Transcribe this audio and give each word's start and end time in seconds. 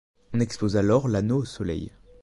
On 0.33 0.39
expose 0.39 0.77
alors 0.77 1.07
l'anneau 1.07 1.41
au 1.41 1.45
Soleil. 1.45 1.91